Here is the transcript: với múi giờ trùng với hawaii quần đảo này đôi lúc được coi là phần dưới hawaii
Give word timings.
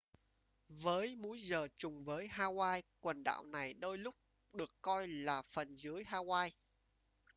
với 0.69 1.15
múi 1.15 1.39
giờ 1.39 1.67
trùng 1.75 2.03
với 2.03 2.27
hawaii 2.27 2.81
quần 3.01 3.23
đảo 3.23 3.43
này 3.45 3.73
đôi 3.73 3.97
lúc 3.97 4.15
được 4.53 4.69
coi 4.81 5.07
là 5.07 5.41
phần 5.41 5.75
dưới 5.75 6.03
hawaii 6.03 6.49